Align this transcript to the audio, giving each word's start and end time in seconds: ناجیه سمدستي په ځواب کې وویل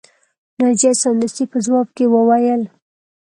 ناجیه 0.59 0.91
سمدستي 1.03 1.43
په 1.51 1.57
ځواب 1.65 1.87
کې 1.95 2.05
وویل 2.13 2.61